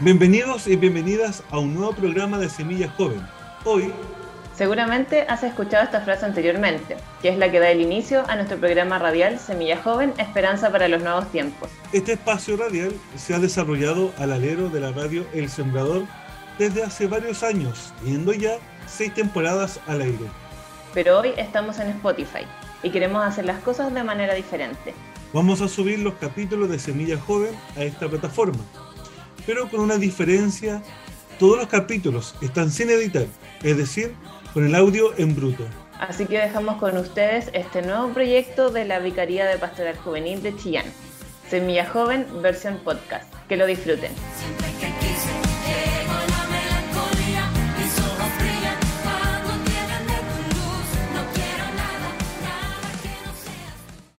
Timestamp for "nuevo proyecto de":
37.82-38.84